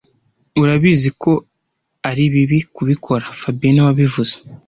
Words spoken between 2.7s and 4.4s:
kubikora fabien niwe wabivuze